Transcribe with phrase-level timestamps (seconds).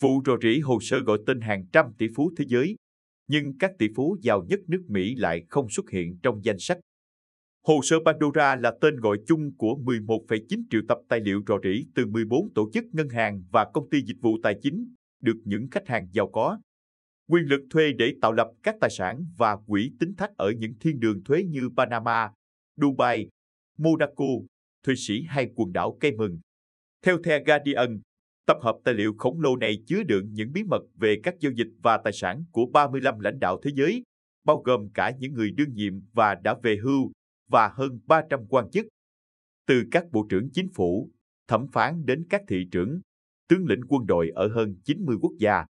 [0.00, 2.76] Vụ rò rỉ hồ sơ gọi tên hàng trăm tỷ phú thế giới,
[3.28, 6.78] nhưng các tỷ phú giàu nhất nước Mỹ lại không xuất hiện trong danh sách.
[7.66, 11.84] Hồ sơ Pandora là tên gọi chung của 11,9 triệu tập tài liệu rò rỉ
[11.94, 15.70] từ 14 tổ chức ngân hàng và công ty dịch vụ tài chính, được những
[15.70, 16.58] khách hàng giàu có.
[17.28, 20.74] Quyền lực thuê để tạo lập các tài sản và quỹ tính thách ở những
[20.80, 22.30] thiên đường thuế như Panama,
[22.76, 23.28] Dubai,
[23.78, 24.24] Monaco,
[24.82, 26.38] Thụy Sĩ hay quần đảo Cayman.
[27.02, 28.00] Theo The Guardian,
[28.46, 31.52] tập hợp tài liệu khổng lồ này chứa đựng những bí mật về các giao
[31.52, 34.02] dịch và tài sản của 35 lãnh đạo thế giới,
[34.44, 37.12] bao gồm cả những người đương nhiệm và đã về hưu
[37.48, 38.86] và hơn 300 quan chức.
[39.66, 41.10] Từ các bộ trưởng chính phủ,
[41.48, 43.00] thẩm phán đến các thị trưởng,
[43.48, 45.64] tướng lĩnh quân đội ở hơn 90 quốc gia.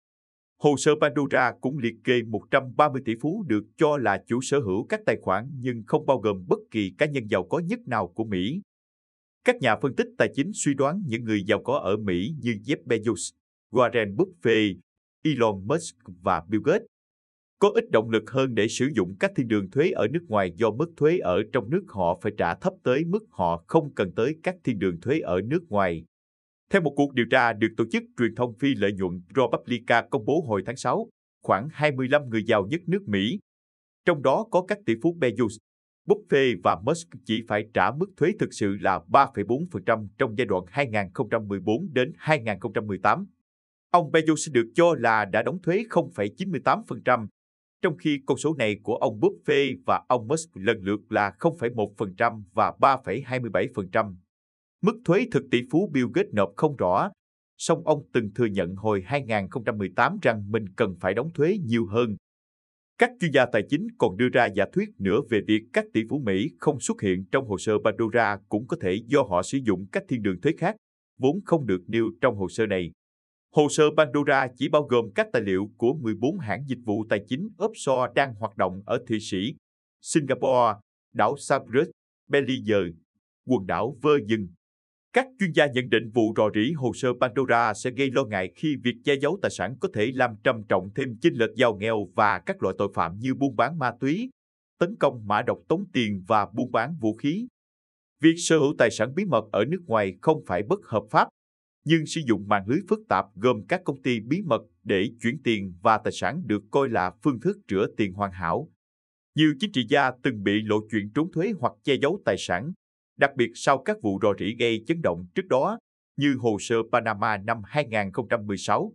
[0.62, 4.86] Hồ sơ Pandora cũng liệt kê 130 tỷ phú được cho là chủ sở hữu
[4.86, 8.08] các tài khoản nhưng không bao gồm bất kỳ cá nhân giàu có nhất nào
[8.08, 8.60] của Mỹ.
[9.44, 12.52] Các nhà phân tích tài chính suy đoán những người giàu có ở Mỹ như
[12.52, 13.32] Jeff Bezos,
[13.72, 14.74] Warren Buffett,
[15.24, 16.86] Elon Musk và Bill Gates
[17.62, 20.52] có ít động lực hơn để sử dụng các thiên đường thuế ở nước ngoài
[20.56, 24.12] do mức thuế ở trong nước họ phải trả thấp tới mức họ không cần
[24.16, 26.04] tới các thiên đường thuế ở nước ngoài.
[26.70, 30.24] Theo một cuộc điều tra được tổ chức truyền thông phi lợi nhuận ProPublica công
[30.24, 31.08] bố hồi tháng 6,
[31.42, 33.38] khoảng 25 người giàu nhất nước Mỹ,
[34.04, 35.56] trong đó có các tỷ phú Bezos,
[36.06, 40.64] Buffet và Musk chỉ phải trả mức thuế thực sự là 3,4% trong giai đoạn
[40.68, 43.26] 2014 đến 2018.
[43.90, 47.26] Ông Bezos được cho là đã đóng thuế 0,98%,
[47.82, 52.42] trong khi con số này của ông Buffet và ông Musk lần lượt là 0,1%
[52.52, 54.14] và 3,27%.
[54.82, 57.10] Mức thuế thực tỷ phú Bill Gates nộp không rõ,
[57.58, 62.16] song ông từng thừa nhận hồi 2018 rằng mình cần phải đóng thuế nhiều hơn.
[62.98, 66.00] Các chuyên gia tài chính còn đưa ra giả thuyết nữa về việc các tỷ
[66.10, 69.58] phú Mỹ không xuất hiện trong hồ sơ Pandora cũng có thể do họ sử
[69.64, 70.76] dụng các thiên đường thuế khác,
[71.18, 72.90] vốn không được nêu trong hồ sơ này.
[73.54, 77.24] Hồ sơ Pandora chỉ bao gồm các tài liệu của 14 hãng dịch vụ tài
[77.28, 79.54] chính offshore đang hoạt động ở Thụy Sĩ,
[80.02, 80.74] Singapore,
[81.14, 81.88] đảo Cyprus,
[82.28, 82.92] Belize,
[83.46, 84.48] quần đảo Virgin.
[85.14, 88.52] Các chuyên gia nhận định vụ rò rỉ hồ sơ Pandora sẽ gây lo ngại
[88.56, 91.76] khi việc che giấu tài sản có thể làm trầm trọng thêm chênh lệch giàu
[91.76, 94.30] nghèo và các loại tội phạm như buôn bán ma túy,
[94.78, 97.46] tấn công mã độc tống tiền và buôn bán vũ khí.
[98.20, 101.28] Việc sở hữu tài sản bí mật ở nước ngoài không phải bất hợp pháp,
[101.84, 105.42] nhưng sử dụng mạng lưới phức tạp gồm các công ty bí mật để chuyển
[105.44, 108.70] tiền và tài sản được coi là phương thức rửa tiền hoàn hảo.
[109.34, 112.72] Nhiều chính trị gia từng bị lộ chuyện trốn thuế hoặc che giấu tài sản,
[113.16, 115.78] đặc biệt sau các vụ rò rỉ gây chấn động trước đó,
[116.16, 118.92] như hồ sơ Panama năm 2016.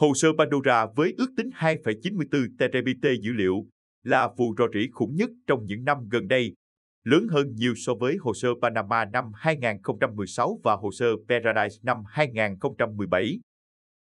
[0.00, 3.66] Hồ sơ Pandora với ước tính 2,94 terabit dữ liệu
[4.02, 6.54] là vụ rò rỉ khủng nhất trong những năm gần đây
[7.06, 11.96] lớn hơn nhiều so với hồ sơ Panama năm 2016 và hồ sơ Paradise năm
[12.06, 13.38] 2017.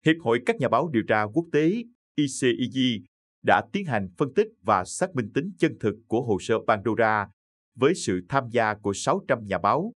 [0.06, 1.84] Hiệp hội các nhà báo điều tra quốc tế
[2.16, 3.04] ICIG
[3.44, 7.28] đã tiến hành phân tích và xác minh tính chân thực của hồ sơ Pandora
[7.76, 9.92] với sự tham gia của 600 nhà báo.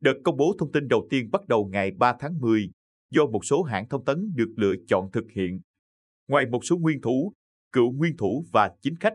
[0.00, 2.70] Đợt công bố thông tin đầu tiên bắt đầu ngày 3 tháng 10
[3.10, 5.60] do một số hãng thông tấn được lựa chọn thực hiện.
[6.28, 7.32] Ngoài một số nguyên thủ,
[7.72, 9.14] cựu nguyên thủ và chính khách,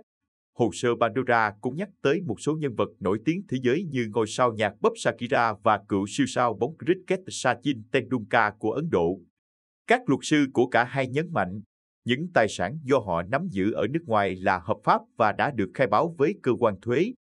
[0.58, 4.08] hồ sơ Pandora cũng nhắc tới một số nhân vật nổi tiếng thế giới như
[4.14, 8.90] ngôi sao nhạc Bob Shakira và cựu siêu sao bóng cricket Sachin Tendulkar của Ấn
[8.90, 9.20] Độ.
[9.88, 11.62] Các luật sư của cả hai nhấn mạnh,
[12.06, 15.52] những tài sản do họ nắm giữ ở nước ngoài là hợp pháp và đã
[15.52, 17.14] được khai báo với cơ quan thuế,